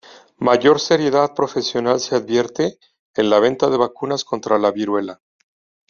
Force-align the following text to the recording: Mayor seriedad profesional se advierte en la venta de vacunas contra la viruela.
Mayor 0.39 0.79
seriedad 0.79 1.35
profesional 1.35 1.99
se 1.99 2.15
advierte 2.15 2.79
en 3.13 3.29
la 3.29 3.37
venta 3.39 3.69
de 3.69 3.77
vacunas 3.77 4.23
contra 4.25 4.57
la 4.57 4.71
viruela. 4.71 5.21